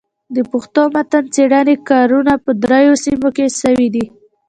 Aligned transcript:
د 0.35 0.37
پښتو 0.51 0.81
متن 0.93 1.23
څېړني 1.33 1.75
کارونه 1.89 2.33
په 2.43 2.51
درو 2.63 2.93
سيمو 3.03 3.29
کي 3.37 3.47
سوي 3.61 3.87
دي. 3.95 4.05